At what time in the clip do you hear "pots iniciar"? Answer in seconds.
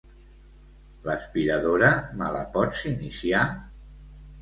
2.59-3.47